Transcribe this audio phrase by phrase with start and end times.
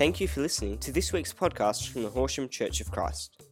[0.00, 3.42] Thank you for listening to this week's podcast from the Horsham Church of Christ.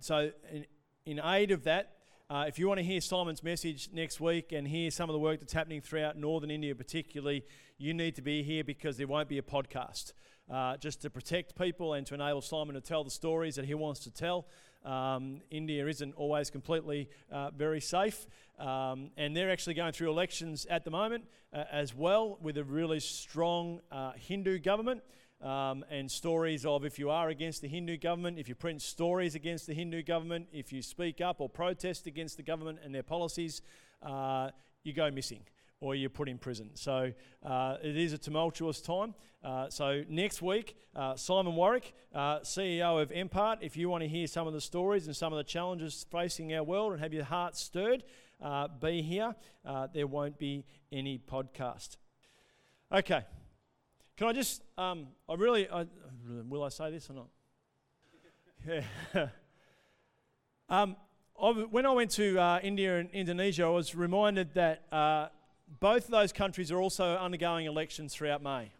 [0.00, 0.66] so, in,
[1.04, 1.92] in aid of that,
[2.28, 5.20] uh, if you want to hear Simon's message next week and hear some of the
[5.20, 7.44] work that's happening throughout northern India, particularly,
[7.78, 10.14] you need to be here because there won't be a podcast.
[10.50, 13.74] Uh, just to protect people and to enable Simon to tell the stories that he
[13.74, 14.46] wants to tell.
[14.86, 18.26] Um, India isn't always completely uh, very safe,
[18.58, 22.64] um, and they're actually going through elections at the moment uh, as well with a
[22.64, 25.02] really strong uh, Hindu government.
[25.42, 29.34] Um, and stories of if you are against the Hindu government, if you print stories
[29.34, 33.02] against the Hindu government, if you speak up or protest against the government and their
[33.02, 33.60] policies,
[34.02, 34.48] uh,
[34.82, 35.40] you go missing
[35.80, 36.70] or you're put in prison.
[36.74, 37.12] So
[37.44, 39.14] uh, it is a tumultuous time.
[39.44, 44.08] Uh, so next week, uh, Simon Warwick, uh, CEO of Empart, if you want to
[44.08, 47.12] hear some of the stories and some of the challenges facing our world and have
[47.12, 48.02] your heart stirred,
[48.42, 49.34] uh, be here.
[49.64, 51.96] Uh, there won't be any podcast.
[52.90, 53.24] Okay.
[54.16, 55.86] Can I just, um, I really, I,
[56.48, 57.28] will I say this or not?
[58.66, 59.28] Yeah.
[60.68, 60.96] um,
[61.70, 64.86] when I went to uh, India and Indonesia, I was reminded that
[65.80, 68.72] both of those countries are also undergoing elections throughout May.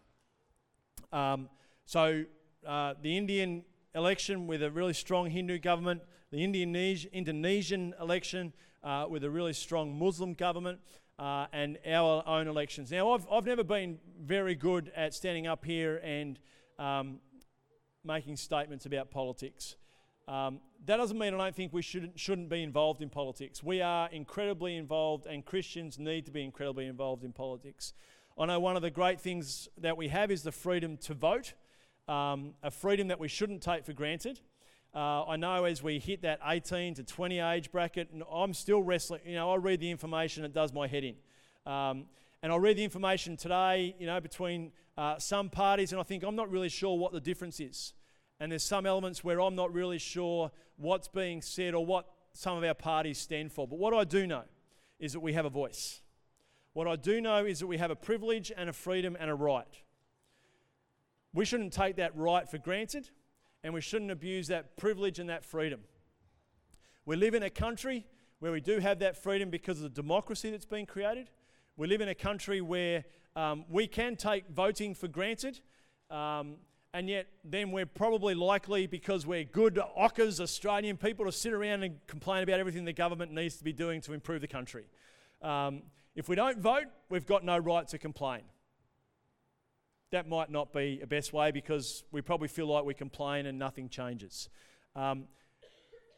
[1.11, 1.49] Um,
[1.85, 2.23] so
[2.65, 3.63] uh, the Indian
[3.95, 9.97] election with a really strong Hindu government, the Indonesian election uh, with a really strong
[9.97, 10.79] Muslim government,
[11.19, 12.91] uh, and our own elections.
[12.91, 16.37] Now, I've, I've never been very good at standing up here and
[16.77, 17.19] um,
[18.03, 19.75] making statements about politics.
[20.27, 23.63] Um, that doesn't mean I don't think we shouldn't, shouldn't be involved in politics.
[23.63, 27.93] We are incredibly involved, and Christians need to be incredibly involved in politics.
[28.37, 31.53] I know one of the great things that we have is the freedom to vote,
[32.07, 34.39] um, a freedom that we shouldn't take for granted.
[34.93, 38.83] Uh, I know as we hit that 18 to 20 age bracket, and I'm still
[38.83, 39.21] wrestling.
[39.25, 41.15] You know, I read the information, it does my head in.
[41.71, 42.05] Um,
[42.43, 46.23] and I read the information today, you know, between uh, some parties, and I think
[46.23, 47.93] I'm not really sure what the difference is.
[48.39, 52.57] And there's some elements where I'm not really sure what's being said or what some
[52.57, 53.67] of our parties stand for.
[53.67, 54.43] But what I do know
[54.99, 56.01] is that we have a voice.
[56.73, 59.33] What I do know is that we have a privilege and a freedom and a
[59.33, 59.81] right.
[61.33, 63.09] We shouldn't take that right for granted
[63.63, 65.81] and we shouldn't abuse that privilege and that freedom.
[67.05, 68.05] We live in a country
[68.39, 71.29] where we do have that freedom because of the democracy that's been created.
[71.75, 73.05] We live in a country where
[73.35, 75.59] um, we can take voting for granted,
[76.09, 76.57] um,
[76.97, 81.83] and yet then we're probably likely, because we're good ockers, Australian people, to sit around
[81.83, 84.85] and complain about everything the government needs to be doing to improve the country.
[85.43, 85.83] Um,
[86.15, 88.41] if we don't vote, we've got no right to complain
[90.11, 93.59] that might not be a best way because we probably feel like we complain and
[93.59, 94.49] nothing changes.
[94.95, 95.25] Um,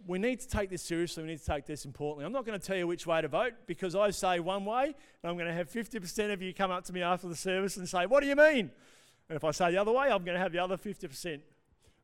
[0.07, 1.23] we need to take this seriously.
[1.23, 2.25] We need to take this importantly.
[2.25, 4.85] I'm not going to tell you which way to vote because I say one way,
[4.85, 7.75] and I'm going to have 50% of you come up to me after the service
[7.75, 8.71] and say, What do you mean?
[9.29, 11.39] And if I say the other way, I'm going to have the other 50%.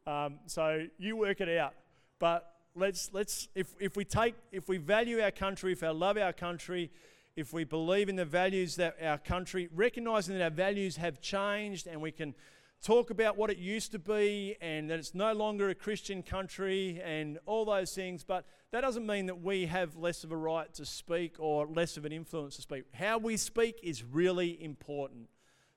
[0.05, 1.73] Um, so you work it out.
[2.19, 6.17] But let's, let's if, if we take, if we value our country, if we love
[6.17, 6.91] our country,
[7.35, 11.87] if we believe in the values that our country, recognizing that our values have changed
[11.87, 12.35] and we can
[12.83, 17.01] talk about what it used to be and that it's no longer a Christian country
[17.03, 20.71] and all those things, but that doesn't mean that we have less of a right
[20.75, 22.83] to speak or less of an influence to speak.
[22.93, 25.27] How we speak is really important.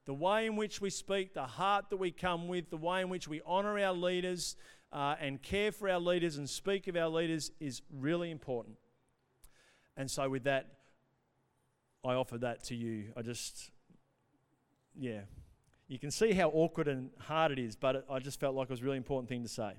[0.09, 3.11] The way in which we speak, the heart that we come with, the way in
[3.11, 4.57] which we honour our leaders
[4.91, 8.79] uh, and care for our leaders and speak of our leaders is really important.
[9.99, 10.65] And so, with that,
[12.03, 13.13] I offer that to you.
[13.19, 13.71] I just,
[14.99, 15.21] yeah.
[15.89, 18.71] You can see how awkward and hard it is, but I just felt like it
[18.71, 19.73] was a really important thing to say.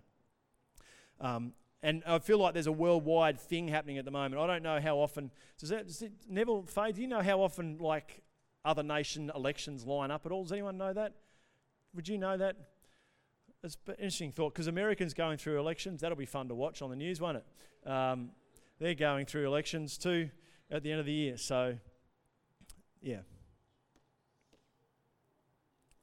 [1.19, 4.39] Um, and I feel like there's a worldwide thing happening at the moment.
[4.39, 5.31] I don't know how often.
[5.57, 8.21] Does that, does it, Neville Faye, do you know how often like
[8.65, 10.43] other nation elections line up at all?
[10.43, 11.13] Does anyone know that?
[11.95, 12.55] Would you know that?
[13.63, 16.01] It's an interesting thought because Americans going through elections.
[16.01, 17.89] That'll be fun to watch on the news, won't it?
[17.89, 18.31] Um,
[18.79, 20.29] they're going through elections too
[20.71, 21.37] at the end of the year.
[21.37, 21.75] So
[23.01, 23.19] yeah.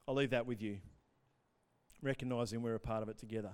[0.08, 0.78] I'll leave that with you,
[2.00, 3.50] recognizing we're a part of it together.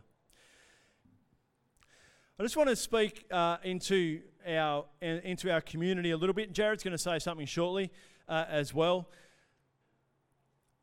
[2.39, 6.53] I just want to speak uh, into our into our community a little bit.
[6.53, 7.91] Jared's going to say something shortly
[8.33, 9.11] uh, as well.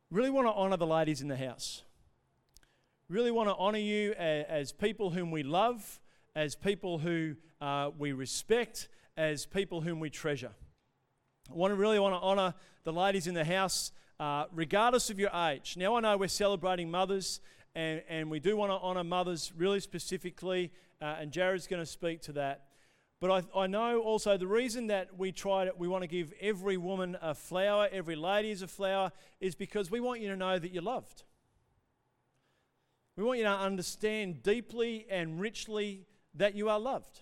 [0.08, 1.82] Really want to honour the ladies in the house.
[3.08, 6.00] Really want to honour you as, as, people whom we love,
[6.36, 10.52] as people who uh, we respect, as people whom we treasure.
[11.50, 12.54] I want to really want to honour
[12.84, 15.74] the ladies in the house, uh, regardless of your age.
[15.76, 17.40] Now I know we're celebrating mothers,
[17.74, 20.70] and, and we do want to honour mothers really specifically,
[21.02, 22.66] uh, and Jared's going to speak to that.
[23.20, 26.32] But I, I know also the reason that we try to, we want to give
[26.40, 30.36] every woman a flower, every lady is a flower, is because we want you to
[30.36, 31.24] know that you're loved.
[33.16, 37.20] We want you to understand deeply and richly that you are loved.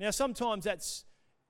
[0.00, 1.04] Now, sometimes that's,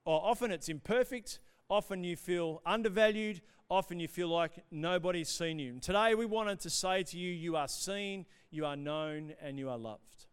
[0.05, 1.39] or often it's imperfect,
[1.71, 3.41] often you feel undervalued,
[3.71, 5.71] often you feel like nobody's seen you.
[5.71, 9.59] And today we wanted to say to you, you are seen, you are known, and
[9.59, 10.27] you are loved.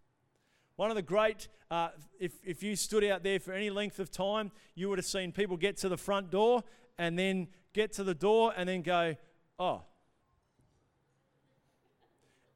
[0.81, 1.89] One of the great, uh,
[2.19, 5.31] if, if you stood out there for any length of time, you would have seen
[5.31, 6.63] people get to the front door
[6.97, 9.15] and then get to the door and then go,
[9.59, 9.83] oh,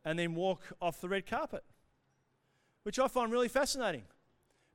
[0.04, 1.63] and then walk off the red carpet,
[2.81, 4.06] which I find really fascinating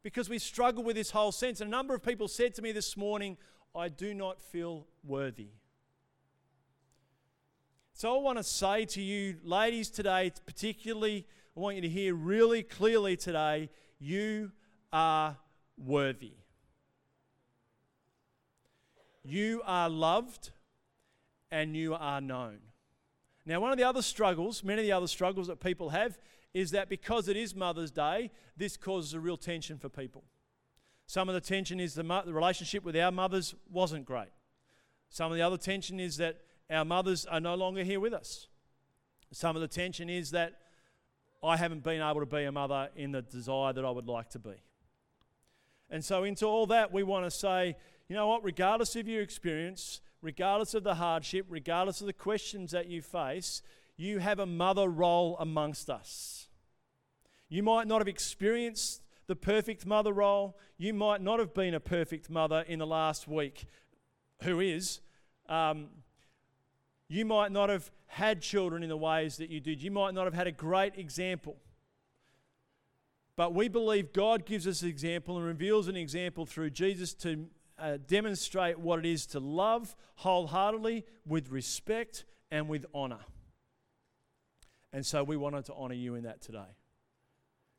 [0.05, 1.61] because we struggle with this whole sense.
[1.61, 3.37] And a number of people said to me this morning,
[3.75, 5.49] I do not feel worthy.
[7.95, 11.27] So I want to say to you, ladies, today, particularly
[11.57, 14.53] I want you to hear really clearly today you
[14.93, 15.37] are
[15.77, 16.35] worthy.
[19.25, 20.51] You are loved
[21.51, 22.59] and you are known.
[23.45, 26.19] Now, one of the other struggles, many of the other struggles that people have,
[26.55, 30.25] is that because it is Mother's Day, this causes a real tension for people.
[31.07, 34.29] Some of the tension is the, mo- the relationship with our mothers wasn't great.
[35.09, 36.39] Some of the other tension is that
[36.71, 38.47] our mothers are no longer here with us.
[39.33, 40.55] Some of the tension is that
[41.43, 44.29] I haven't been able to be a mother in the desire that I would like
[44.31, 44.55] to be.
[45.89, 47.77] And so, into all that, we want to say,
[48.09, 52.73] you know what, regardless of your experience, regardless of the hardship, regardless of the questions
[52.73, 53.63] that you face,
[53.97, 56.49] you have a mother role amongst us.
[57.49, 60.57] You might not have experienced the perfect mother role.
[60.79, 63.67] You might not have been a perfect mother in the last week,
[64.43, 65.01] who is.
[65.49, 65.89] Um,
[67.09, 69.81] you might not have had children in the ways that you did.
[69.81, 71.57] You might not have had a great example.
[73.37, 77.47] But we believe God gives us an example and reveals an example through Jesus to
[77.79, 83.21] uh, demonstrate what it is to love wholeheartedly, with respect, and with honor.
[84.93, 86.77] And so we wanted to honor you in that today.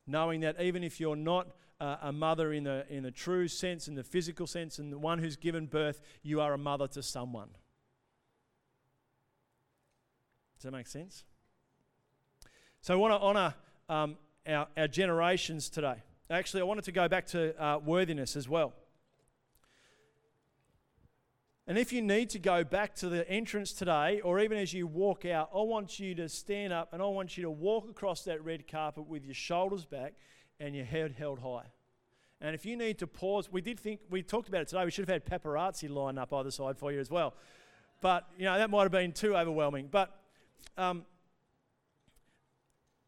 [0.06, 1.48] Knowing that even if you're not
[1.78, 4.98] uh, a mother in the, in the true sense, in the physical sense, and the
[4.98, 7.50] one who's given birth, you are a mother to someone.
[10.62, 11.24] Does that make sense?
[12.82, 13.54] So I want to honour
[13.88, 14.16] um,
[14.46, 15.96] our, our generations today.
[16.30, 18.72] Actually, I wanted to go back to uh, worthiness as well.
[21.66, 24.86] And if you need to go back to the entrance today, or even as you
[24.86, 28.22] walk out, I want you to stand up and I want you to walk across
[28.22, 30.14] that red carpet with your shoulders back
[30.60, 31.66] and your head held high.
[32.40, 34.92] And if you need to pause, we did think, we talked about it today, we
[34.92, 37.34] should have had paparazzi lined up either side for you as well.
[38.00, 39.88] But, you know, that might have been too overwhelming.
[39.90, 40.21] But
[40.76, 41.04] um,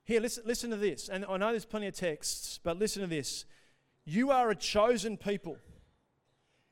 [0.05, 1.09] here, listen, listen to this.
[1.09, 3.47] And I know there's plenty of texts, but listen to this.
[4.05, 5.57] You are a chosen people.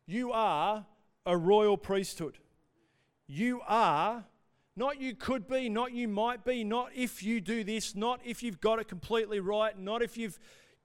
[0.06, 0.84] You are
[1.24, 2.38] a royal priesthood.
[3.26, 4.24] You are,
[4.76, 8.42] not you could be, not you might be, not if you do this, not if
[8.42, 10.38] you've got it completely right, not if you've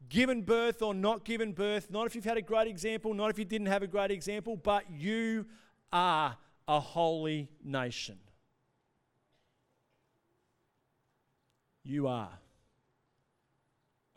[0.07, 3.37] given birth or not given birth, not if you've had a great example, not if
[3.37, 5.45] you didn't have a great example, but you
[5.91, 8.17] are a holy nation.
[11.89, 12.37] You are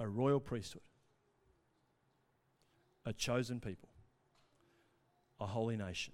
[0.01, 0.83] a royal priesthood,
[3.07, 3.89] a chosen people,
[5.39, 6.13] a holy nation.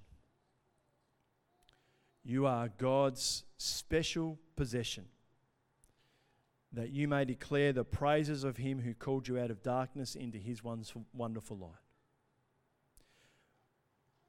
[2.22, 5.06] You are God's special possession,
[6.74, 10.36] that you may declare the praises of Him who called you out of darkness into
[10.36, 11.70] His wonderful light.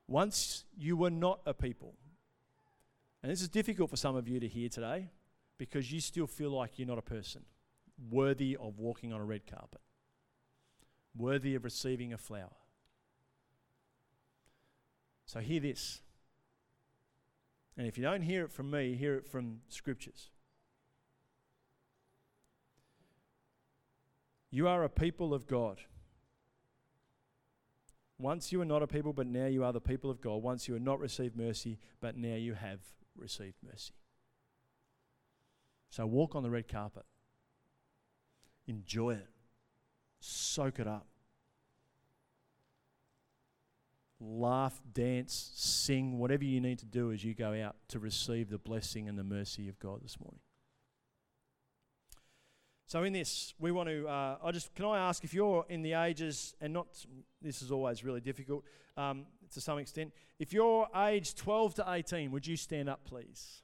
[0.07, 1.93] Once you were not a people,
[3.21, 5.09] and this is difficult for some of you to hear today
[5.57, 7.43] because you still feel like you're not a person
[8.11, 9.81] worthy of walking on a red carpet,
[11.15, 12.53] worthy of receiving a flower.
[15.25, 16.01] So, hear this.
[17.75, 20.29] And if you don't hear it from me, hear it from scriptures.
[24.49, 25.81] You are a people of God.
[28.17, 30.41] Once you were not a people, but now you are the people of God.
[30.41, 32.79] Once you had not received mercy, but now you have
[33.15, 33.93] received mercy.
[35.89, 37.03] So walk on the red carpet.
[38.67, 39.27] Enjoy it.
[40.19, 41.07] Soak it up.
[44.19, 48.57] Laugh, dance, sing, whatever you need to do as you go out to receive the
[48.57, 50.39] blessing and the mercy of God this morning.
[52.87, 54.07] So in this, we want to.
[54.07, 56.87] Uh, I just can I ask if you're in the ages and not.
[57.41, 58.63] This is always really difficult
[58.95, 60.13] um, to some extent.
[60.39, 63.61] If you're age 12 to 18, would you stand up, please?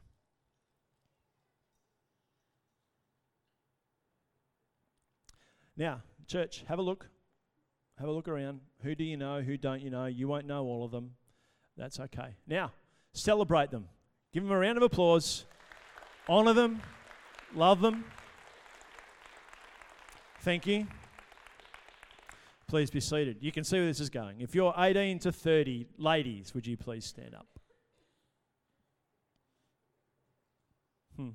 [5.75, 7.07] Now, church, have a look.
[7.99, 8.61] Have a look around.
[8.81, 9.41] Who do you know?
[9.41, 10.05] Who don't you know?
[10.05, 11.11] You won't know all of them.
[11.77, 12.35] That's okay.
[12.47, 12.71] Now,
[13.13, 13.87] celebrate them.
[14.33, 15.45] Give them a round of applause.
[16.27, 16.81] Honor them.
[17.55, 18.05] Love them.
[20.41, 20.87] Thank you.
[22.67, 23.37] Please be seated.
[23.41, 24.41] You can see where this is going.
[24.41, 27.47] If you're 18 to 30, ladies, would you please stand up?
[31.15, 31.29] Hmm.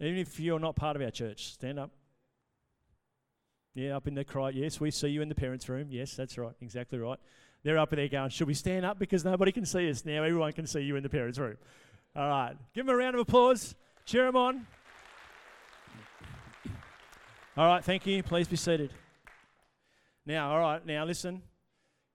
[0.00, 1.90] Even if you're not part of our church, stand up.
[3.74, 4.50] Yeah, up in the cry.
[4.50, 5.88] Yes, we see you in the parents' room.
[5.90, 6.54] Yes, that's right.
[6.60, 7.18] Exactly right.
[7.62, 8.98] They're up there going, Should we stand up?
[8.98, 10.04] Because nobody can see us.
[10.04, 11.56] Now everyone can see you in the parents' room.
[12.16, 12.56] All right.
[12.74, 13.74] Give them a round of applause.
[14.04, 14.66] Cheer them on.
[17.56, 17.84] All right.
[17.84, 18.22] Thank you.
[18.22, 18.92] Please be seated.
[20.24, 20.84] Now, all right.
[20.84, 21.42] Now, listen.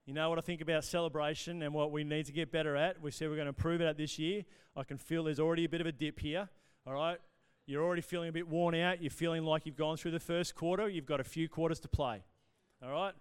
[0.05, 3.01] You know what I think about celebration and what we need to get better at?
[3.01, 4.43] We said we're going to improve it at this year.
[4.75, 6.49] I can feel there's already a bit of a dip here.
[6.85, 7.19] All right.
[7.65, 9.01] You're already feeling a bit worn out.
[9.01, 10.89] You're feeling like you've gone through the first quarter.
[10.89, 12.24] You've got a few quarters to play.
[12.84, 13.13] All right?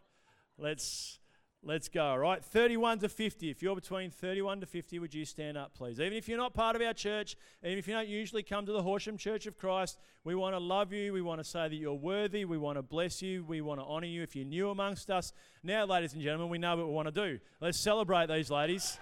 [0.59, 1.21] Let's
[1.63, 2.05] let's go.
[2.05, 2.45] All right?
[2.45, 3.51] 31 to 50.
[3.51, 6.01] If you're between 31 to 50, would you stand up, please?
[6.01, 8.73] Even if you're not part of our church, even if you don't usually come to
[8.73, 11.13] the Horsham Church of Christ, we want to love you.
[11.13, 12.45] We want to say that you're worthy.
[12.45, 13.45] We want to bless you.
[13.45, 15.33] We want to honor you if you're new amongst us.
[15.63, 17.39] Now, ladies and gentlemen, we know what we want to do.
[17.61, 18.99] Let's celebrate these ladies.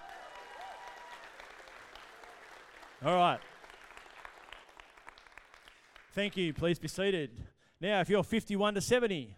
[3.03, 3.39] All right.
[6.13, 6.53] Thank you.
[6.53, 7.31] Please be seated.
[7.79, 9.33] Now, if you're 51 to 70,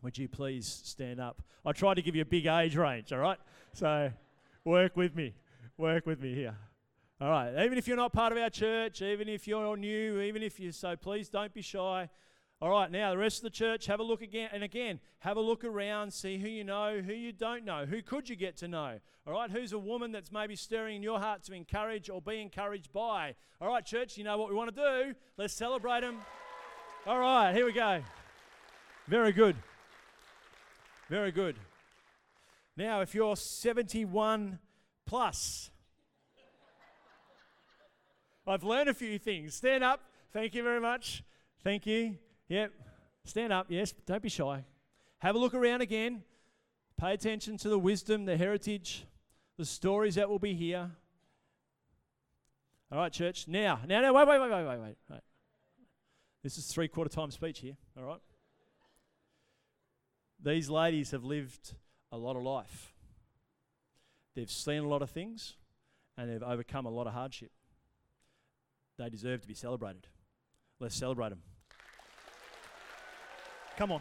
[0.00, 1.42] would you please stand up?
[1.64, 3.38] I tried to give you a big age range, all right?
[3.72, 4.12] So
[4.64, 5.34] work with me.
[5.76, 6.56] Work with me here.
[7.20, 7.64] All right.
[7.64, 10.70] Even if you're not part of our church, even if you're new, even if you're
[10.70, 12.08] so, please don't be shy.
[12.62, 14.48] All right, now the rest of the church, have a look again.
[14.52, 17.84] And again, have a look around, see who you know, who you don't know.
[17.84, 18.98] Who could you get to know?
[19.26, 22.40] All right, who's a woman that's maybe stirring in your heart to encourage or be
[22.40, 23.34] encouraged by?
[23.60, 25.14] All right, church, you know what we want to do.
[25.36, 26.18] Let's celebrate them.
[27.06, 28.02] All right, here we go.
[29.06, 29.56] Very good.
[31.10, 31.56] Very good.
[32.76, 34.58] Now, if you're 71
[35.04, 35.70] plus,
[38.46, 39.54] I've learned a few things.
[39.54, 40.00] Stand up.
[40.32, 41.22] Thank you very much.
[41.62, 42.16] Thank you.
[42.48, 42.72] Yep.
[43.24, 43.66] Stand up.
[43.68, 43.92] Yes.
[44.04, 44.64] Don't be shy.
[45.18, 46.22] Have a look around again.
[46.98, 49.04] Pay attention to the wisdom, the heritage,
[49.58, 50.90] the stories that will be here.
[52.90, 53.48] All right, church.
[53.48, 55.20] Now, now, now, wait, wait, wait, wait, wait, wait.
[56.42, 57.76] This is three quarter time speech here.
[57.98, 58.20] All right.
[60.42, 61.74] These ladies have lived
[62.12, 62.94] a lot of life.
[64.34, 65.54] They've seen a lot of things
[66.16, 67.50] and they've overcome a lot of hardship.
[68.98, 70.06] They deserve to be celebrated.
[70.78, 71.42] Let's celebrate them.
[73.76, 74.00] Come on.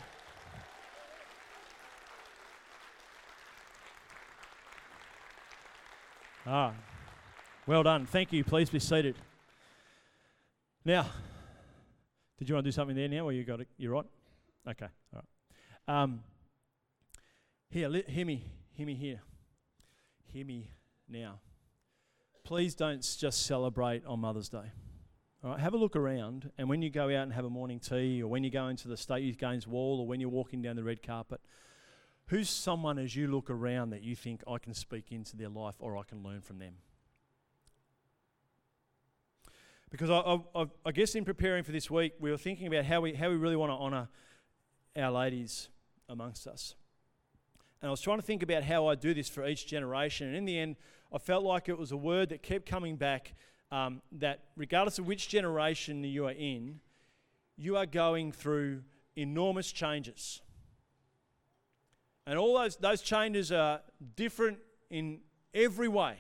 [6.47, 6.73] Ah,
[7.67, 8.05] well done.
[8.05, 8.43] Thank you.
[8.43, 9.15] Please be seated.
[10.85, 11.07] Now,
[12.37, 13.67] did you want to do something there now, or you got it?
[13.77, 14.05] You're right.
[14.69, 14.87] Okay.
[15.13, 15.21] All
[15.87, 16.03] right.
[16.03, 16.21] Um,
[17.69, 18.45] here, li- hear me.
[18.73, 19.19] Hear me here.
[20.31, 20.69] Hear me
[21.09, 21.39] now.
[22.43, 24.71] Please don't just celebrate on Mother's Day.
[25.45, 27.79] All right, have a look around, and when you go out and have a morning
[27.79, 30.63] tea, or when you go into the State Youth Games wall, or when you're walking
[30.63, 31.39] down the red carpet,
[32.29, 35.75] who's someone as you look around that you think I can speak into their life
[35.77, 36.73] or I can learn from them?
[39.91, 43.01] Because I, I, I guess in preparing for this week, we were thinking about how
[43.01, 44.09] we, how we really want to honour
[44.97, 45.69] our ladies
[46.09, 46.73] amongst us.
[47.83, 50.25] And I was trying to think about how I do this for each generation.
[50.25, 50.75] And in the end,
[51.13, 53.35] I felt like it was a word that kept coming back
[53.71, 56.79] um, that regardless of which generation you are in,
[57.57, 58.83] you are going through
[59.15, 60.41] enormous changes.
[62.27, 63.81] And all those, those changes are
[64.15, 64.57] different
[64.89, 65.19] in
[65.53, 66.17] every way.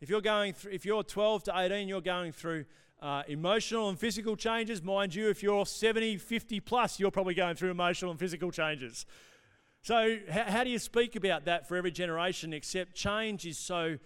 [0.00, 2.66] If you're going through, if you're 12 to 18, you're going through
[3.00, 4.82] uh, emotional and physical changes.
[4.82, 9.06] Mind you, if you're 70, 50 plus, you're probably going through emotional and physical changes.
[9.82, 12.52] So, how, how do you speak about that for every generation?
[12.52, 13.98] Except change is so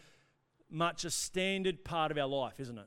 [0.72, 2.86] much a standard part of our life, isn't it?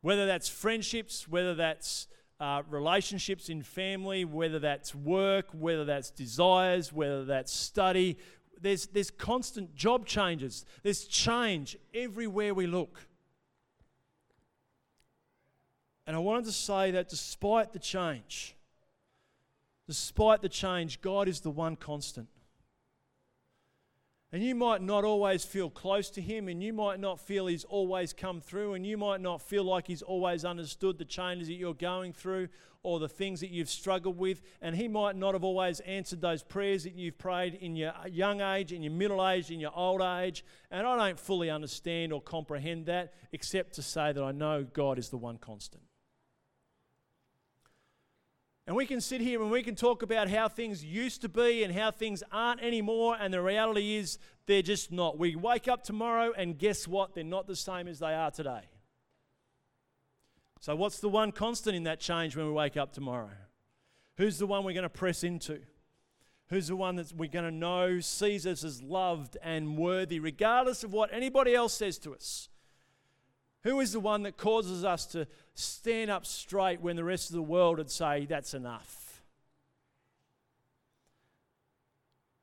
[0.00, 2.08] Whether that's friendships, whether that's
[2.40, 8.18] uh, relationships in family, whether that's work, whether that's desires, whether that's study,
[8.60, 10.64] there's, there's constant job changes.
[10.82, 13.06] There's change everywhere we look.
[16.06, 18.56] And I wanted to say that despite the change,
[19.86, 22.28] Despite the change, God is the one constant.
[24.34, 27.64] And you might not always feel close to Him, and you might not feel He's
[27.64, 31.54] always come through, and you might not feel like He's always understood the changes that
[31.54, 32.48] you're going through
[32.82, 34.40] or the things that you've struggled with.
[34.62, 38.40] And He might not have always answered those prayers that you've prayed in your young
[38.40, 40.46] age, in your middle age, in your old age.
[40.70, 44.98] And I don't fully understand or comprehend that, except to say that I know God
[44.98, 45.82] is the one constant.
[48.66, 51.64] And we can sit here and we can talk about how things used to be
[51.64, 55.18] and how things aren't anymore, and the reality is they're just not.
[55.18, 57.14] We wake up tomorrow and guess what?
[57.14, 58.62] They're not the same as they are today.
[60.60, 63.30] So, what's the one constant in that change when we wake up tomorrow?
[64.16, 65.58] Who's the one we're going to press into?
[66.50, 70.84] Who's the one that we're going to know sees us as loved and worthy, regardless
[70.84, 72.48] of what anybody else says to us?
[73.64, 77.36] Who is the one that causes us to stand up straight when the rest of
[77.36, 79.22] the world would say, that's enough?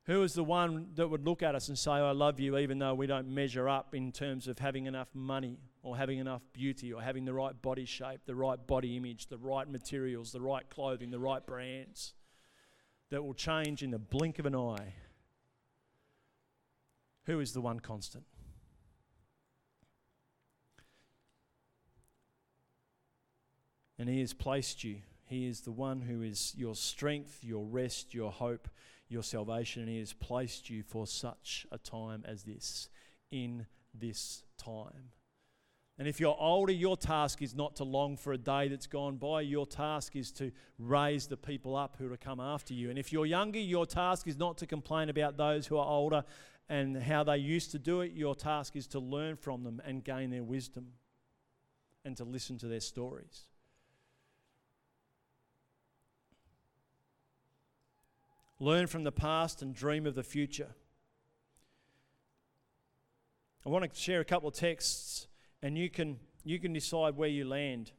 [0.05, 2.79] Who is the one that would look at us and say, I love you, even
[2.79, 6.91] though we don't measure up in terms of having enough money or having enough beauty
[6.91, 10.67] or having the right body shape, the right body image, the right materials, the right
[10.69, 12.13] clothing, the right brands
[13.11, 14.93] that will change in the blink of an eye?
[17.25, 18.23] Who is the one constant?
[23.99, 24.97] And He has placed you.
[25.25, 28.67] He is the one who is your strength, your rest, your hope,
[29.09, 32.89] your salvation, and He has placed you for such a time as this,
[33.29, 35.11] in this time.
[35.99, 39.17] And if you're older, your task is not to long for a day that's gone
[39.17, 39.41] by.
[39.41, 42.89] Your task is to raise the people up who are to come after you.
[42.89, 46.23] And if you're younger, your task is not to complain about those who are older
[46.69, 48.13] and how they used to do it.
[48.13, 50.87] Your task is to learn from them and gain their wisdom
[52.05, 53.43] and to listen to their stories.
[58.59, 60.69] Learn from the past, and dream of the future.
[63.65, 65.27] I want to share a couple of texts,
[65.61, 67.91] and you can, you can decide where you land.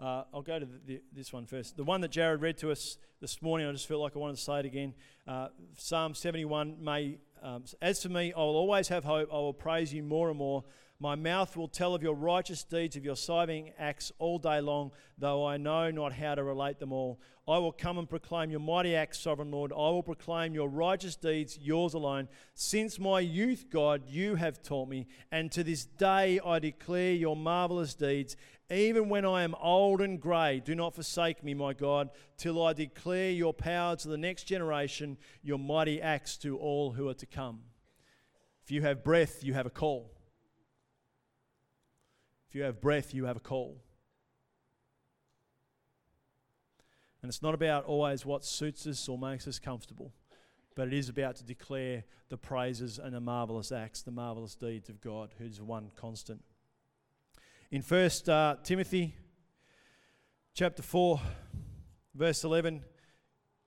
[0.00, 1.76] Uh, I'll go to the, the, this one first.
[1.76, 4.36] The one that Jared read to us this morning, I just felt like I wanted
[4.36, 4.94] to say it again.
[5.26, 9.28] Uh, Psalm 71 may, um, As for me, I will always have hope.
[9.32, 10.64] I will praise you more and more.
[11.00, 14.90] My mouth will tell of your righteous deeds, of your saving acts all day long,
[15.16, 17.20] though I know not how to relate them all.
[17.46, 19.72] I will come and proclaim your mighty acts, sovereign Lord.
[19.72, 22.28] I will proclaim your righteous deeds, yours alone.
[22.54, 27.36] Since my youth, God, you have taught me, and to this day I declare your
[27.36, 28.36] marvelous deeds.
[28.68, 32.72] Even when I am old and grey, do not forsake me, my God, till I
[32.72, 37.26] declare your power to the next generation, your mighty acts to all who are to
[37.26, 37.60] come.
[38.64, 40.17] If you have breath, you have a call.
[42.48, 43.82] If you have breath, you have a call.
[47.22, 50.12] And it's not about always what suits us or makes us comfortable,
[50.74, 54.88] but it is about to declare the praises and the marvelous acts, the marvelous deeds
[54.88, 56.42] of God, who's one constant.
[57.70, 59.14] In First uh, Timothy
[60.54, 61.20] chapter 4,
[62.14, 62.82] verse 11,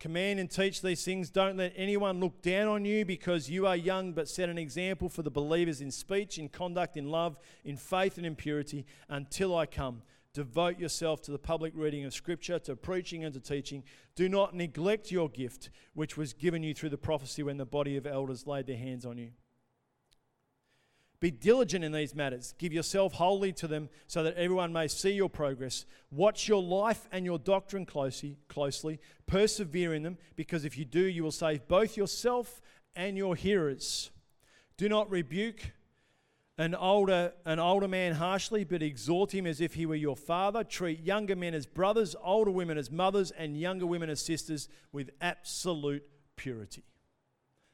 [0.01, 1.29] Command and teach these things.
[1.29, 5.09] Don't let anyone look down on you because you are young, but set an example
[5.09, 9.55] for the believers in speech, in conduct, in love, in faith, and in purity until
[9.55, 10.01] I come.
[10.33, 13.83] Devote yourself to the public reading of Scripture, to preaching and to teaching.
[14.15, 17.95] Do not neglect your gift, which was given you through the prophecy when the body
[17.95, 19.29] of elders laid their hands on you.
[21.21, 22.55] Be diligent in these matters.
[22.57, 25.85] Give yourself wholly to them so that everyone may see your progress.
[26.09, 28.99] Watch your life and your doctrine closely, closely.
[29.27, 32.59] Persevere in them, because if you do, you will save both yourself
[32.95, 34.09] and your hearers.
[34.77, 35.73] Do not rebuke
[36.57, 40.63] an older, an older man harshly, but exhort him as if he were your father.
[40.63, 45.11] Treat younger men as brothers, older women as mothers, and younger women as sisters with
[45.21, 46.03] absolute
[46.35, 46.83] purity.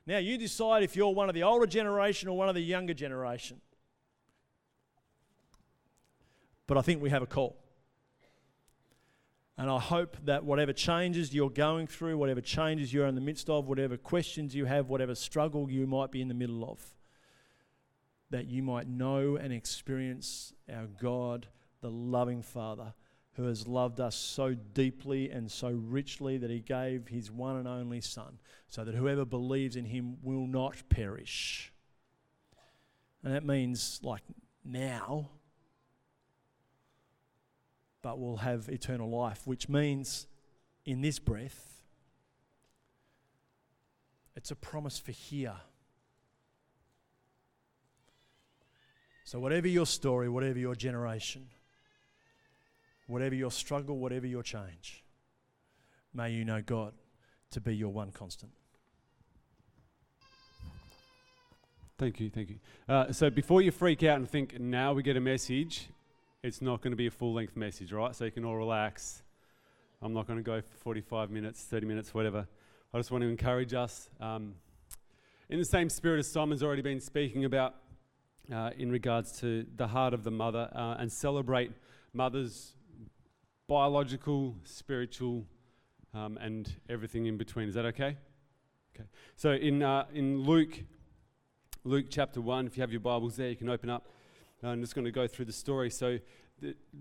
[0.07, 2.93] Now you decide if you're one of the older generation or one of the younger
[2.93, 3.59] generation.
[6.65, 7.57] But I think we have a call.
[9.57, 13.49] And I hope that whatever changes you're going through, whatever changes you're in the midst
[13.49, 16.79] of, whatever questions you have, whatever struggle you might be in the middle of,
[18.29, 21.47] that you might know and experience our God,
[21.81, 22.93] the loving Father
[23.37, 27.67] who has loved us so deeply and so richly that he gave his one and
[27.67, 31.71] only Son, so that whoever believes in him will not perish.
[33.23, 34.23] And that means like
[34.65, 35.29] now,
[38.01, 40.25] but will have eternal life, which means
[40.83, 41.83] in this breath,
[44.35, 45.57] it's a promise for here.
[49.25, 51.49] So, whatever your story, whatever your generation,
[53.07, 55.03] whatever your struggle, whatever your change.
[56.13, 56.93] may you know God
[57.51, 58.51] to be your one constant.
[61.97, 62.59] Thank you, thank you.
[62.87, 65.87] Uh, so before you freak out and think, now we get a message,
[66.43, 68.15] it's not going to be a full length message, right?
[68.15, 69.23] So you can all relax.
[70.01, 72.47] I'm not going to go for 45 minutes, 30 minutes, whatever.
[72.93, 74.53] I just want to encourage us um,
[75.49, 77.73] in the same spirit as Simon's already been speaking about
[78.53, 81.71] uh, in regards to the heart of the mother uh, and celebrate
[82.13, 82.75] mothers'
[83.67, 85.45] biological, spiritual,
[86.13, 87.67] um, and everything in between.
[87.67, 88.17] Is that okay?
[88.95, 89.07] Okay.
[89.35, 90.79] So in, uh, in Luke
[91.87, 92.67] Luke chapter 1.
[92.67, 94.09] If you have your Bibles there, you can open up.
[94.61, 95.89] Uh, I'm just going to go through the story.
[95.89, 96.19] So,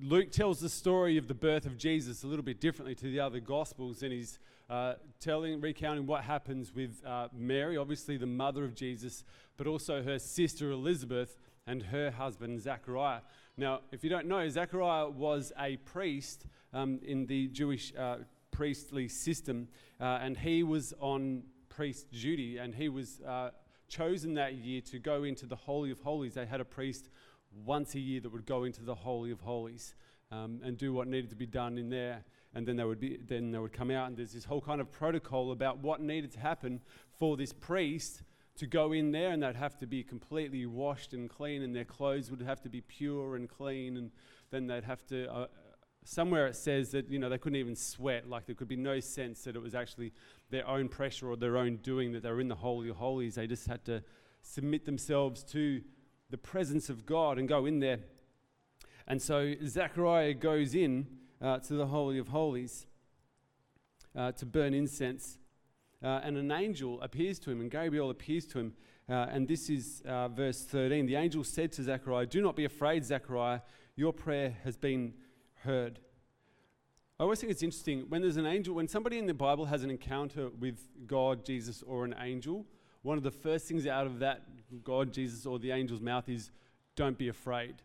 [0.00, 3.18] Luke tells the story of the birth of Jesus a little bit differently to the
[3.18, 4.38] other Gospels, and he's
[4.70, 9.24] uh, telling, recounting what happens with uh, Mary, obviously the mother of Jesus,
[9.56, 13.22] but also her sister Elizabeth and her husband Zachariah.
[13.58, 18.16] Now, if you don't know, Zechariah was a priest um, in the Jewish uh,
[18.50, 23.52] priestly system, uh, and he was on priest duty, and he was uh,
[23.88, 26.34] chosen that year to go into the Holy of Holies.
[26.34, 27.08] They had a priest
[27.64, 29.94] once a year that would go into the Holy of Holies
[30.30, 32.24] um, and do what needed to be done in there.
[32.54, 34.82] And then they would be, then they would come out, and there's this whole kind
[34.82, 36.82] of protocol about what needed to happen
[37.18, 38.20] for this priest
[38.56, 41.84] to go in there, and they'd have to be completely washed and clean, and their
[41.84, 44.10] clothes would have to be pure and clean, and
[44.50, 45.32] then they'd have to.
[45.32, 45.46] Uh,
[46.04, 49.00] somewhere it says that you know they couldn't even sweat, like there could be no
[49.00, 50.12] sense that it was actually
[50.50, 53.34] their own pressure or their own doing that they were in the Holy of Holies.
[53.34, 54.02] They just had to
[54.42, 55.82] submit themselves to
[56.30, 57.98] the presence of God and go in there.
[59.06, 61.06] And so Zechariah goes in
[61.40, 62.86] uh, to the Holy of Holies
[64.16, 65.38] uh, to burn incense.
[66.02, 68.74] Uh, and an angel appears to him, and Gabriel appears to him.
[69.08, 71.06] Uh, and this is uh, verse 13.
[71.06, 73.60] The angel said to Zechariah, Do not be afraid, Zechariah.
[73.94, 75.14] Your prayer has been
[75.62, 76.00] heard.
[77.18, 79.82] I always think it's interesting when there's an angel, when somebody in the Bible has
[79.82, 82.66] an encounter with God, Jesus, or an angel,
[83.02, 84.42] one of the first things out of that
[84.84, 86.50] God, Jesus, or the angel's mouth is,
[86.94, 87.76] don't be afraid.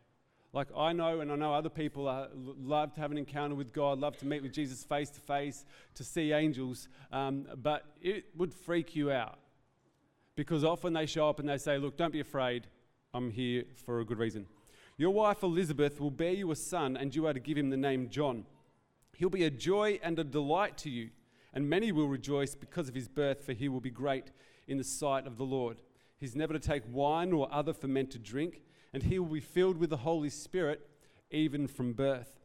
[0.54, 3.72] Like I know, and I know other people are, love to have an encounter with
[3.72, 8.26] God, love to meet with Jesus face to face, to see angels, um, but it
[8.36, 9.40] would freak you out
[10.36, 12.68] because often they show up and they say, Look, don't be afraid,
[13.14, 14.46] I'm here for a good reason.
[14.98, 17.78] Your wife Elizabeth will bear you a son, and you are to give him the
[17.78, 18.46] name John.
[19.18, 21.10] He'll be a joy and a delight to you,
[21.54, 24.32] and many will rejoice because of his birth, for he will be great
[24.68, 25.82] in the sight of the Lord.
[26.18, 28.62] He's never to take wine or other fermented drink,
[28.94, 30.88] and he will be filled with the Holy Spirit
[31.30, 32.40] even from birth.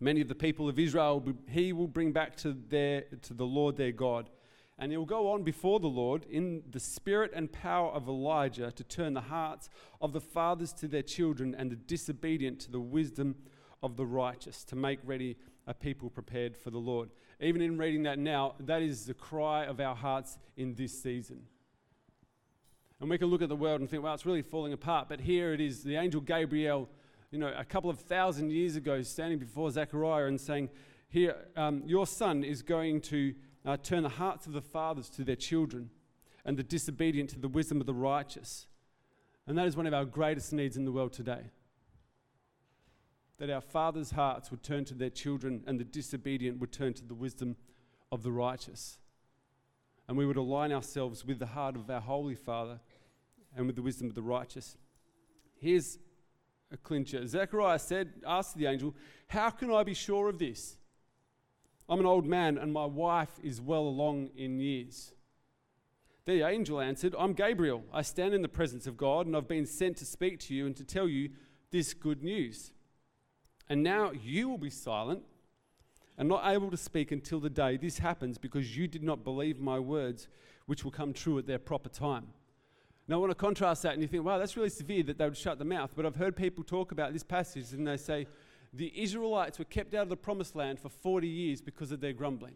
[0.00, 3.76] Many of the people of Israel he will bring back to, their, to the Lord
[3.76, 4.28] their God.
[4.78, 8.70] And he will go on before the Lord in the spirit and power of Elijah
[8.72, 9.70] to turn the hearts
[10.02, 13.36] of the fathers to their children and the disobedient to the wisdom
[13.82, 17.08] of the righteous, to make ready a people prepared for the Lord.
[17.40, 21.42] Even in reading that now, that is the cry of our hearts in this season.
[23.00, 25.08] And we can look at the world and think, well, it's really falling apart.
[25.08, 26.88] But here it is the angel Gabriel,
[27.30, 30.70] you know, a couple of thousand years ago, standing before Zechariah and saying,
[31.08, 35.24] Here, um, your son is going to uh, turn the hearts of the fathers to
[35.24, 35.90] their children
[36.44, 38.66] and the disobedient to the wisdom of the righteous.
[39.46, 41.50] And that is one of our greatest needs in the world today
[43.38, 47.04] that our fathers' hearts would turn to their children and the disobedient would turn to
[47.04, 47.56] the wisdom
[48.10, 48.98] of the righteous.
[50.08, 52.80] And we would align ourselves with the heart of our Holy Father
[53.56, 54.76] and with the wisdom of the righteous.
[55.58, 55.98] Here's
[56.70, 57.26] a clincher.
[57.26, 58.94] Zechariah said, asked the angel,
[59.28, 60.76] How can I be sure of this?
[61.88, 65.12] I'm an old man and my wife is well along in years.
[66.24, 67.84] The angel answered, I'm Gabriel.
[67.92, 70.66] I stand in the presence of God and I've been sent to speak to you
[70.66, 71.30] and to tell you
[71.70, 72.72] this good news.
[73.68, 75.22] And now you will be silent
[76.18, 79.60] and not able to speak until the day this happens because you did not believe
[79.60, 80.28] my words,
[80.66, 82.28] which will come true at their proper time.
[83.08, 85.24] Now, I want to contrast that, and you think, wow, that's really severe that they
[85.24, 85.92] would shut the mouth.
[85.94, 88.26] But I've heard people talk about this passage, and they say
[88.72, 92.12] the Israelites were kept out of the promised land for 40 years because of their
[92.12, 92.54] grumbling.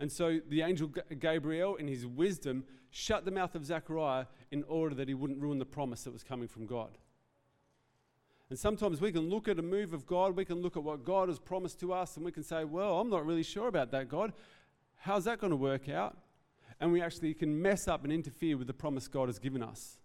[0.00, 4.94] And so the angel Gabriel, in his wisdom, shut the mouth of Zechariah in order
[4.94, 6.98] that he wouldn't ruin the promise that was coming from God.
[8.52, 11.06] And sometimes we can look at a move of God, we can look at what
[11.06, 13.90] God has promised to us, and we can say, Well, I'm not really sure about
[13.92, 14.34] that, God.
[14.96, 16.18] How's that going to work out?
[16.78, 19.96] And we actually can mess up and interfere with the promise God has given us.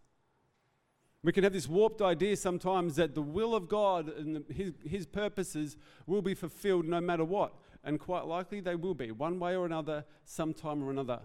[1.24, 5.06] We can have this warped idea sometimes that the will of God and his, his
[5.06, 7.54] purposes will be fulfilled no matter what.
[7.84, 11.20] And quite likely they will be, one way or another, sometime or another.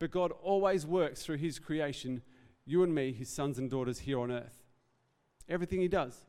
[0.00, 2.22] But God always works through His creation,
[2.66, 4.63] you and me, His sons and daughters here on earth.
[5.48, 6.24] Everything he does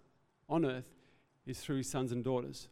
[0.50, 0.90] on earth
[1.46, 2.68] is through his sons and daughters.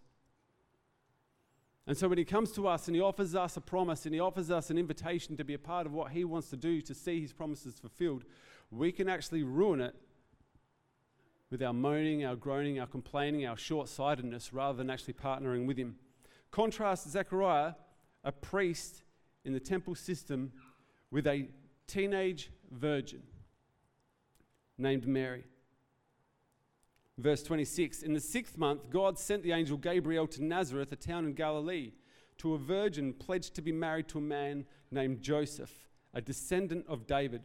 [1.86, 4.22] And so when he comes to us and he offers us a promise and he
[4.22, 6.94] offers us an invitation to be a part of what he wants to do to
[6.94, 8.24] see his promises fulfilled,
[8.72, 9.94] we can actually ruin it
[11.50, 15.78] with our moaning, our groaning, our complaining, our short sightedness rather than actually partnering with
[15.78, 15.96] him.
[16.52, 17.74] Contrast Zechariah,
[18.24, 19.04] a priest
[19.44, 20.52] in the temple system,
[21.12, 21.48] with a
[21.86, 23.22] teenage virgin
[24.78, 25.44] named Mary.
[27.18, 31.26] Verse 26 In the sixth month, God sent the angel Gabriel to Nazareth, a town
[31.26, 31.92] in Galilee,
[32.40, 35.72] to a virgin pledged to be married to a man named Joseph,
[36.14, 37.44] a descendant of David.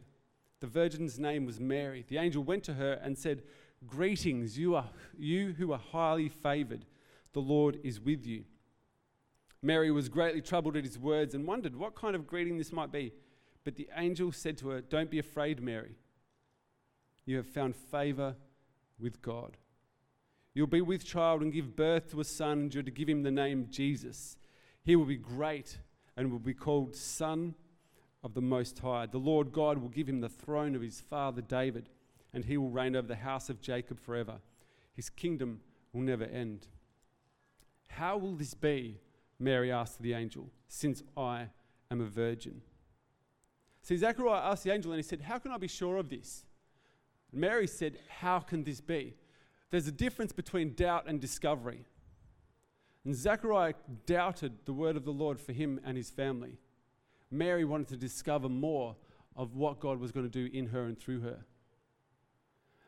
[0.59, 2.03] The virgin's name was Mary.
[2.07, 3.43] The angel went to her and said,
[3.87, 6.85] Greetings, you, are, you who are highly favored.
[7.33, 8.43] The Lord is with you.
[9.61, 12.91] Mary was greatly troubled at his words and wondered what kind of greeting this might
[12.91, 13.13] be.
[13.63, 15.95] But the angel said to her, Don't be afraid, Mary.
[17.25, 18.35] You have found favor
[18.99, 19.57] with God.
[20.53, 23.23] You'll be with child and give birth to a son, and you're to give him
[23.23, 24.37] the name Jesus.
[24.83, 25.77] He will be great
[26.17, 27.55] and will be called Son
[28.23, 29.05] of the Most High.
[29.05, 31.89] The Lord God will give him the throne of his father David,
[32.33, 34.39] and he will reign over the house of Jacob forever.
[34.95, 35.61] His kingdom
[35.93, 36.67] will never end.
[37.87, 38.99] How will this be?
[39.39, 41.47] Mary asked the angel, since I
[41.89, 42.61] am a virgin.
[43.81, 46.45] See, Zechariah asked the angel, and he said, How can I be sure of this?
[47.31, 49.13] Mary said, How can this be?
[49.69, 51.85] There's a difference between doubt and discovery.
[53.05, 56.57] And Zechariah doubted the word of the Lord for him and his family.
[57.31, 58.95] Mary wanted to discover more
[59.35, 61.45] of what God was going to do in her and through her.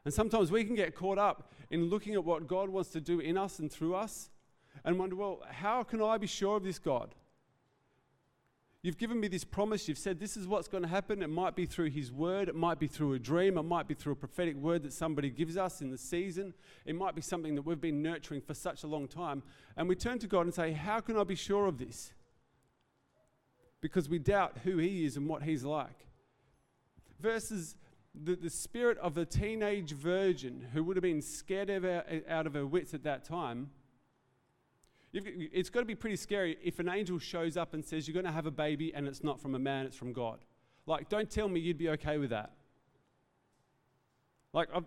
[0.04, 3.19] And sometimes we can get caught up in looking at what God wants to do
[3.19, 4.30] in us and through us
[4.84, 7.13] and wonder, well, how can I be sure of this God?
[8.84, 9.88] You've given me this promise.
[9.88, 11.22] You've said this is what's going to happen.
[11.22, 12.50] It might be through His word.
[12.50, 13.58] It might be through a dream.
[13.58, 16.54] It might be through a prophetic word that somebody gives us in the season.
[16.86, 19.44] It might be something that we've been nurturing for such a long time.
[19.78, 22.12] And we turn to God and say, How can I be sure of this?
[23.82, 26.08] Because we doubt who He is and what He's like.
[27.20, 27.76] Versus
[28.15, 31.70] the, the spirit of a teenage virgin who would have been scared
[32.28, 33.70] out of her wits at that time
[35.12, 38.13] You've, it's got to be pretty scary if an angel shows up and says, You're
[38.13, 40.39] going to have a baby and it's not from a man, it's from God.
[40.86, 42.52] Like, don't tell me you'd be okay with that.
[44.54, 44.86] Like, I've,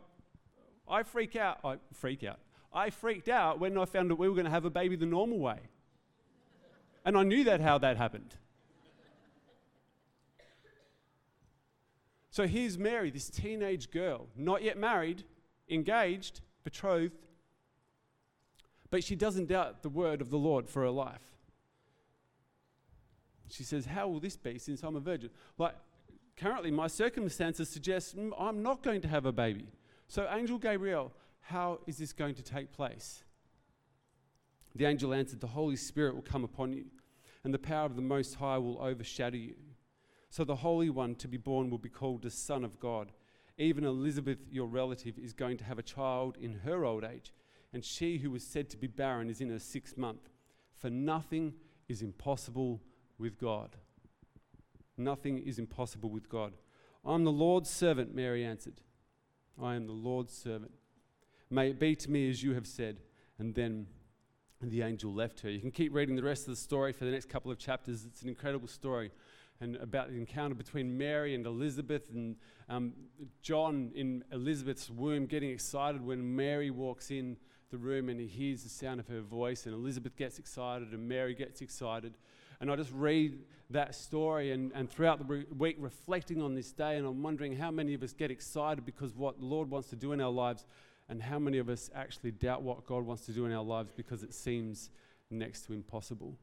[0.88, 1.58] I freak out.
[1.64, 2.38] I freak out.
[2.72, 5.06] I freaked out when I found that we were going to have a baby the
[5.06, 5.60] normal way.
[7.04, 8.34] And I knew that how that happened.
[12.30, 15.22] So here's Mary, this teenage girl, not yet married,
[15.70, 17.12] engaged, betrothed,
[18.94, 21.32] but she doesn't doubt the word of the Lord for her life.
[23.48, 25.30] She says, How will this be since I'm a virgin?
[25.58, 25.74] Like,
[26.36, 29.66] currently, my circumstances suggest mm, I'm not going to have a baby.
[30.06, 33.24] So, Angel Gabriel, how is this going to take place?
[34.76, 36.84] The angel answered, The Holy Spirit will come upon you,
[37.42, 39.56] and the power of the Most High will overshadow you.
[40.30, 43.10] So, the Holy One to be born will be called the Son of God.
[43.58, 47.32] Even Elizabeth, your relative, is going to have a child in her old age
[47.74, 50.28] and she who was said to be barren is in her sixth month.
[50.76, 51.54] For nothing
[51.88, 52.80] is impossible
[53.18, 53.76] with God.
[54.96, 56.54] Nothing is impossible with God.
[57.04, 58.80] I'm the Lord's servant, Mary answered.
[59.60, 60.72] I am the Lord's servant.
[61.50, 63.00] May it be to me as you have said.
[63.38, 63.88] And then
[64.62, 65.50] the angel left her.
[65.50, 68.04] You can keep reading the rest of the story for the next couple of chapters.
[68.04, 69.10] It's an incredible story
[69.60, 72.36] and about the encounter between Mary and Elizabeth, and
[72.68, 72.92] um,
[73.40, 77.36] John in Elizabeth's womb getting excited when Mary walks in
[77.70, 81.08] the room and he hears the sound of her voice, and Elizabeth gets excited, and
[81.08, 82.14] Mary gets excited.
[82.60, 86.96] And I just read that story, and, and throughout the week, reflecting on this day,
[86.96, 89.96] and I'm wondering how many of us get excited because what the Lord wants to
[89.96, 90.66] do in our lives,
[91.08, 93.90] and how many of us actually doubt what God wants to do in our lives
[93.94, 94.90] because it seems
[95.30, 96.38] next to impossible.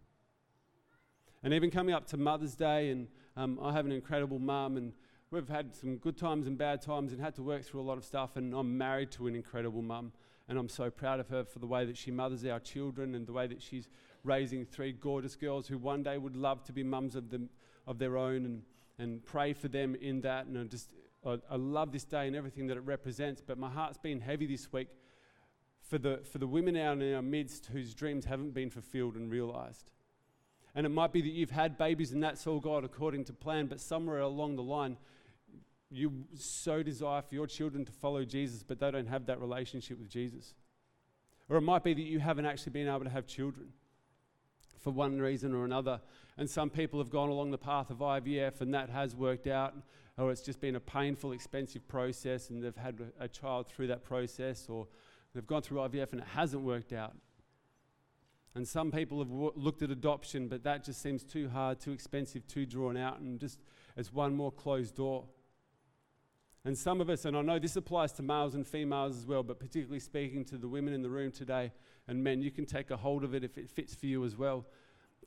[1.44, 4.94] And even coming up to Mother's Day, and um, I have an incredible mum, and
[5.32, 7.98] we've had some good times and bad times and had to work through a lot
[7.98, 10.12] of stuff, and I'm married to an incredible mum
[10.52, 13.26] and I'm so proud of her for the way that she mothers our children and
[13.26, 13.88] the way that she's
[14.26, 17.50] raising three gorgeous girls who one day would love to be mums of, them,
[17.88, 18.62] of their own and,
[19.00, 20.48] and pray for them in that.
[20.48, 20.90] And I just,
[21.26, 24.46] I, I love this day and everything that it represents, but my heart's been heavy
[24.46, 24.90] this week
[25.90, 29.32] for the, for the women out in our midst whose dreams haven't been fulfilled and
[29.32, 29.90] realized.
[30.76, 33.68] And it might be that you've had babies and that's all God according to plan,
[33.68, 34.98] but somewhere along the line,
[35.92, 40.00] you so desire for your children to follow Jesus, but they don't have that relationship
[40.00, 40.54] with Jesus.
[41.50, 43.68] Or it might be that you haven't actually been able to have children
[44.80, 46.00] for one reason or another.
[46.38, 49.48] And some people have gone along the path of oh, IVF and that has worked
[49.48, 49.76] out,
[50.18, 54.04] or it's just been a painful, expensive process and they've had a child through that
[54.04, 54.88] process, or
[55.36, 57.14] they've gone through oh, IVF and it hasn't worked out.
[58.56, 61.92] And some people have w- looked at adoption, but that just seems too hard, too
[61.92, 63.60] expensive, too drawn out, and just
[63.96, 65.26] it's one more closed door.
[66.64, 69.42] And some of us, and I know this applies to males and females as well,
[69.42, 71.72] but particularly speaking to the women in the room today,
[72.08, 74.36] and men, you can take a hold of it if it fits for you as
[74.36, 74.66] well.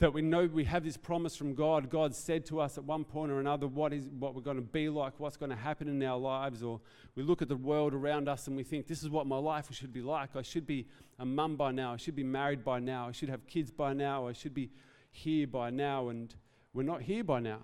[0.00, 1.88] That we know we have this promise from God.
[1.88, 4.62] God said to us at one point or another what is what we're going to
[4.62, 6.80] be like, what's going to happen in our lives, or
[7.14, 9.66] we look at the world around us and we think, this is what my life
[9.72, 10.34] should be like.
[10.34, 10.86] I should be
[11.18, 13.92] a mum by now, I should be married by now, I should have kids by
[13.92, 14.70] now, I should be
[15.12, 16.34] here by now, and
[16.72, 17.60] we're not here by now.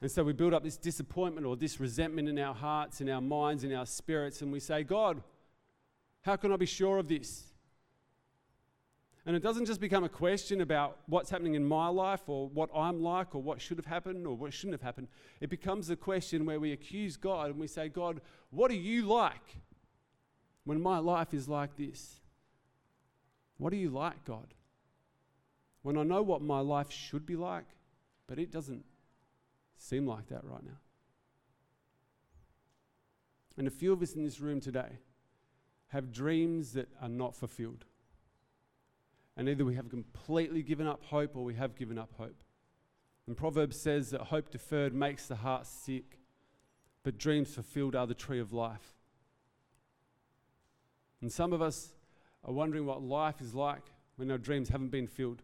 [0.00, 3.20] And so we build up this disappointment or this resentment in our hearts, in our
[3.20, 5.22] minds, in our spirits, and we say, God,
[6.22, 7.44] how can I be sure of this?
[9.26, 12.68] And it doesn't just become a question about what's happening in my life or what
[12.74, 15.08] I'm like or what should have happened or what shouldn't have happened.
[15.40, 19.06] It becomes a question where we accuse God and we say, God, what are you
[19.06, 19.56] like
[20.64, 22.20] when my life is like this?
[23.56, 24.52] What are you like, God?
[25.82, 27.66] When I know what my life should be like,
[28.26, 28.84] but it doesn't
[29.76, 30.78] seem like that right now.
[33.56, 34.98] And a few of us in this room today
[35.88, 37.84] have dreams that are not fulfilled.
[39.36, 42.42] And either we have completely given up hope or we have given up hope.
[43.26, 46.18] And Proverbs says that hope deferred makes the heart sick,
[47.02, 48.94] but dreams fulfilled are the tree of life.
[51.20, 51.94] And some of us
[52.44, 55.42] are wondering what life is like when our dreams haven't been filled,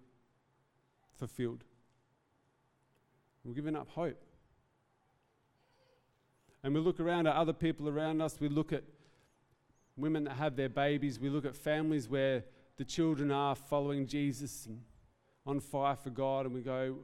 [1.14, 1.64] fulfilled.
[3.44, 4.22] We're giving up hope.
[6.62, 8.84] And we look around at other people around us, we look at
[9.96, 12.44] women that have their babies, we look at families where
[12.76, 14.80] the children are following Jesus and
[15.46, 16.96] on fire for God, and we go,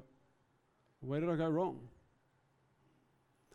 [1.00, 1.80] Where did I go wrong?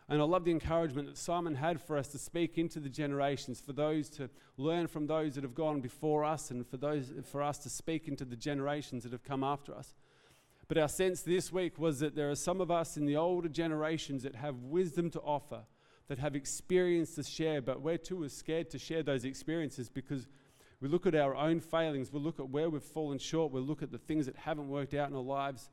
[0.10, 3.62] And I love the encouragement that Simon had for us to speak into the generations,
[3.62, 7.41] for those to learn from those that have gone before us, and for those for
[7.41, 9.94] us to speak into the generations that have come after us.
[10.71, 13.49] But our sense this week was that there are some of us in the older
[13.49, 15.63] generations that have wisdom to offer,
[16.07, 20.29] that have experience to share, but we're too scared to share those experiences because
[20.79, 23.84] we look at our own failings, we look at where we've fallen short, we look
[23.84, 25.69] at the things that haven't worked out in our lives,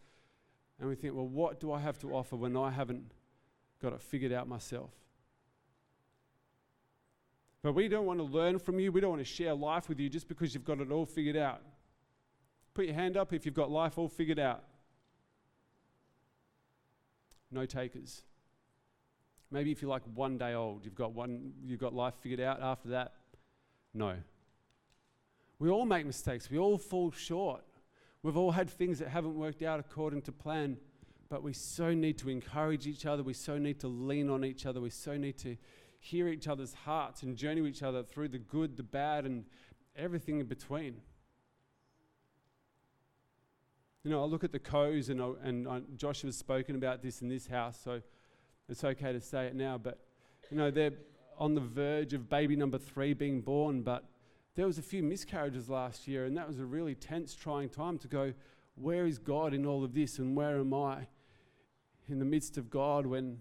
[0.80, 3.12] and we think, well, what do I have to offer when I haven't
[3.80, 4.90] got it figured out myself?
[7.62, 8.90] But we don't want to learn from you.
[8.90, 11.37] We don't want to share life with you just because you've got it all figured
[11.37, 11.62] out.
[12.74, 14.64] Put your hand up if you've got life all figured out.
[17.50, 18.22] No takers.
[19.50, 22.61] Maybe if you're like one day old, you've got one, you've got life figured out.
[22.61, 23.14] After that,
[23.94, 24.16] no.
[25.58, 27.62] We all make mistakes, we all fall short.
[28.22, 30.76] We've all had things that haven't worked out according to plan,
[31.28, 34.66] but we so need to encourage each other, we so need to lean on each
[34.66, 35.56] other, we so need to
[36.00, 39.44] hear each other's hearts and journey with each other through the good, the bad, and
[39.96, 41.00] everything in between.
[44.04, 47.02] You know, I look at the co's, and, I, and I, Josh has spoken about
[47.02, 48.00] this in this house, so
[48.68, 49.98] it's okay to say it now, but
[50.50, 50.92] you know, they're
[51.38, 54.04] on the verge of baby number three being born, but
[54.54, 57.98] there was a few miscarriages last year, and that was a really tense, trying time
[57.98, 58.32] to go,
[58.76, 61.06] where is God in all of this, and where am I
[62.08, 63.40] in the midst of God when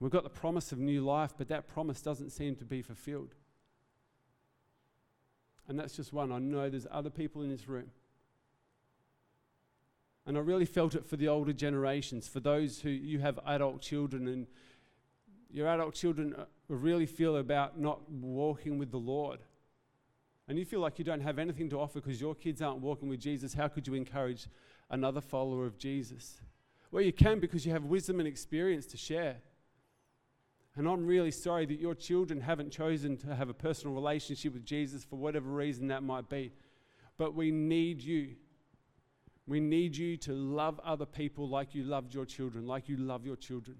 [0.00, 3.34] we've got the promise of new life, but that promise doesn't seem to be fulfilled?
[5.68, 6.32] And that's just one.
[6.32, 7.90] I know there's other people in this room.
[10.26, 13.80] And I really felt it for the older generations, for those who you have adult
[13.80, 14.46] children and
[15.50, 19.40] your adult children uh, really feel about not walking with the Lord
[20.48, 23.08] and you feel like you don't have anything to offer because your kids aren't walking
[23.08, 24.48] with Jesus, how could you encourage
[24.90, 26.40] another follower of Jesus?
[26.90, 29.36] Well, you can because you have wisdom and experience to share.
[30.76, 34.64] And I'm really sorry that your children haven't chosen to have a personal relationship with
[34.64, 36.52] Jesus for whatever reason that might be.
[37.18, 38.34] But we need you.
[39.46, 43.26] We need you to love other people like you loved your children, like you love
[43.26, 43.78] your children.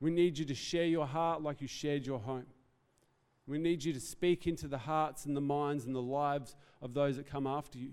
[0.00, 2.46] We need you to share your heart like you shared your home.
[3.46, 6.94] We need you to speak into the hearts and the minds and the lives of
[6.94, 7.92] those that come after you.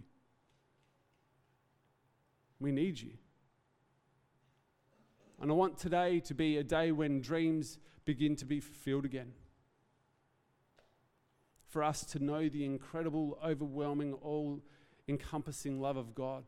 [2.60, 3.12] We need you.
[5.42, 9.32] And I want today to be a day when dreams begin to be fulfilled again.
[11.68, 14.62] For us to know the incredible, overwhelming, all
[15.08, 16.44] encompassing love of God.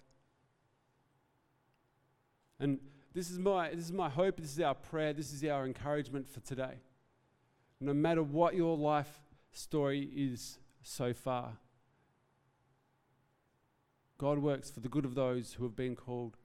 [2.62, 2.80] And
[3.14, 6.30] this is, my, this is my hope, this is our prayer, this is our encouragement
[6.30, 6.76] for today
[7.82, 9.20] no matter what your life
[9.51, 11.57] story is so far.
[14.20, 16.38] God works for the good of those who have been called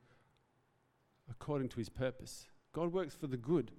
[1.31, 2.47] according to his purpose.
[2.73, 3.71] God works for the good.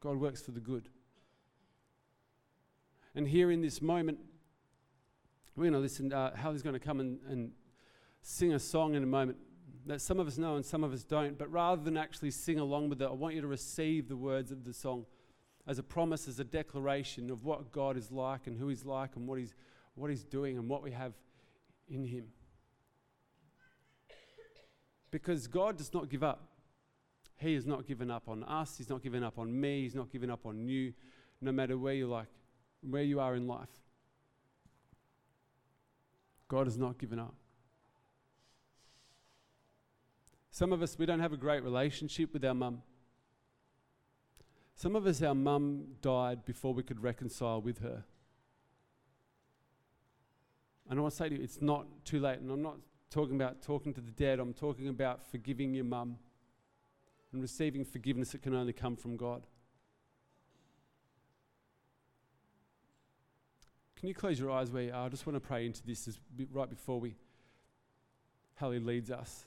[0.00, 0.88] God works for the good.
[3.14, 4.18] And here in this moment,
[5.54, 6.12] We're going to listen.
[6.12, 7.52] Uh, Hallie's going to come and, and
[8.22, 9.36] sing a song in a moment
[9.86, 11.38] that some of us know and some of us don't.
[11.38, 14.50] But rather than actually sing along with it, I want you to receive the words
[14.50, 15.06] of the song
[15.66, 19.16] as a promise, as a declaration of what God is like and who He's like
[19.16, 19.54] and what He's,
[19.94, 21.12] what he's doing and what we have
[21.88, 22.24] in Him.
[25.10, 26.46] Because God does not give up.
[27.36, 28.76] He has not given up on us.
[28.76, 29.82] He's not given up on me.
[29.82, 30.92] He's not given up on you,
[31.40, 32.28] no matter where you like,
[32.82, 33.68] where you are in life.
[36.48, 37.34] God has not given up.
[40.60, 42.82] Some of us, we don't have a great relationship with our mum.
[44.74, 48.04] Some of us, our mum died before we could reconcile with her.
[50.90, 52.40] And I want to say to you, it's not too late.
[52.40, 52.76] And I'm not
[53.08, 56.18] talking about talking to the dead, I'm talking about forgiving your mum
[57.32, 59.46] and receiving forgiveness that can only come from God.
[63.96, 65.06] Can you close your eyes where you are?
[65.06, 66.20] I just want to pray into this as,
[66.52, 67.14] right before we,
[68.56, 69.46] Hallie leads us.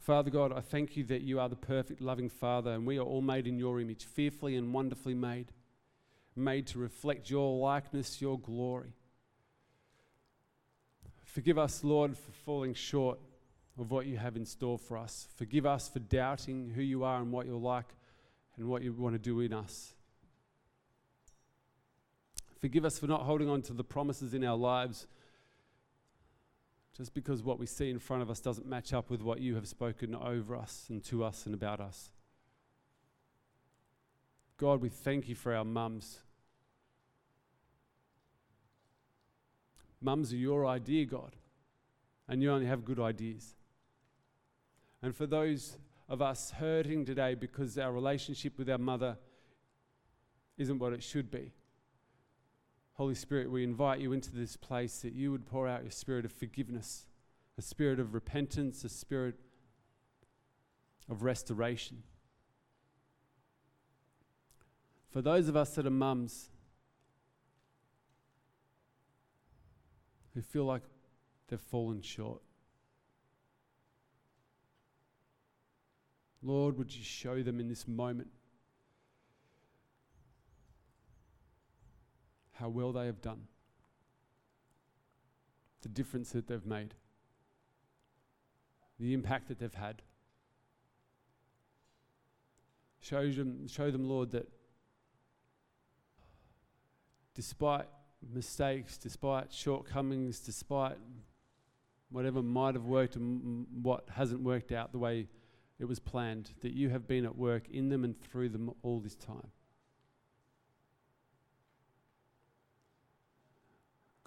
[0.00, 3.04] Father God, I thank you that you are the perfect, loving Father, and we are
[3.04, 5.52] all made in your image, fearfully and wonderfully made,
[6.34, 8.94] made to reflect your likeness, your glory.
[11.26, 13.18] Forgive us, Lord, for falling short
[13.78, 15.28] of what you have in store for us.
[15.36, 17.94] Forgive us for doubting who you are and what you're like
[18.56, 19.92] and what you want to do in us.
[22.58, 25.06] Forgive us for not holding on to the promises in our lives
[27.00, 29.54] just because what we see in front of us doesn't match up with what you
[29.54, 32.10] have spoken over us and to us and about us.
[34.58, 36.18] God, we thank you for our mums.
[40.02, 41.36] Mums are your idea, God,
[42.28, 43.54] and you only have good ideas.
[45.00, 49.16] And for those of us hurting today because our relationship with our mother
[50.58, 51.54] isn't what it should be,
[53.00, 56.26] Holy Spirit, we invite you into this place that you would pour out your spirit
[56.26, 57.06] of forgiveness,
[57.56, 59.36] a spirit of repentance, a spirit
[61.08, 62.02] of restoration.
[65.08, 66.50] For those of us that are mums
[70.34, 70.82] who feel like
[71.48, 72.42] they've fallen short,
[76.42, 78.28] Lord, would you show them in this moment
[82.60, 83.40] how well they have done,
[85.80, 86.94] the difference that they've made,
[88.98, 90.02] the impact that they've had.
[93.00, 94.46] Show them, show them, Lord, that
[97.34, 97.86] despite
[98.30, 100.98] mistakes, despite shortcomings, despite
[102.10, 105.28] whatever might have worked and what hasn't worked out the way
[105.78, 109.00] it was planned, that you have been at work in them and through them all
[109.00, 109.50] this time.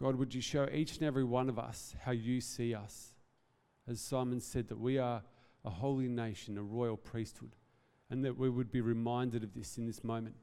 [0.04, 3.14] God, would you show each and every one of us how you see us?
[3.88, 5.24] As Simon said, that we are
[5.64, 7.56] a holy nation, a royal priesthood,
[8.10, 10.36] and that we would be reminded of this in this moment.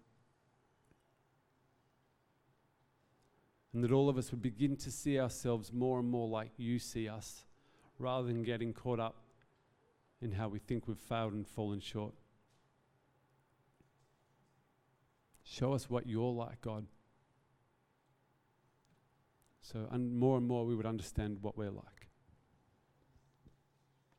[3.74, 6.78] And that all of us would begin to see ourselves more and more like you
[6.78, 7.44] see us,
[7.98, 9.16] rather than getting caught up
[10.22, 12.14] in how we think we've failed and fallen short.
[15.44, 16.86] Show us what you're like, God.
[19.73, 21.99] So, and more and more, we would understand what we're like.